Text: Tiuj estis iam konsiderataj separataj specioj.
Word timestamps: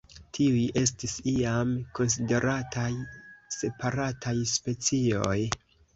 Tiuj 0.35 0.61
estis 0.79 1.11
iam 1.31 1.75
konsiderataj 1.99 2.89
separataj 3.61 4.37
specioj. 4.57 5.37